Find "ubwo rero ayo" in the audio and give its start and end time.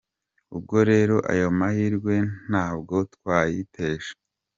0.55-1.47